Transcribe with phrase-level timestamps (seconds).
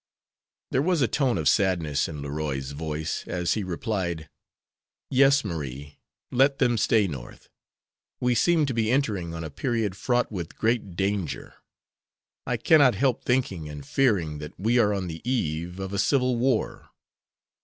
[0.71, 4.31] There was a tone of sadness in Leroy's voice, as he replied:
[5.11, 5.99] "Yes, Marie,
[6.31, 7.49] let them stay North.
[8.19, 11.53] We seem to be entering on a period fraught with great danger.
[12.47, 16.35] I cannot help thinking and fearing that we are on the eve of a civil
[16.35, 16.89] war."